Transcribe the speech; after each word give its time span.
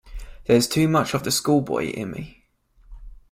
There's 0.45 0.67
too 0.67 0.87
much 0.87 1.13
of 1.13 1.21
the 1.25 1.29
schoolboy 1.29 1.91
in 1.91 2.09
me. 2.09 2.47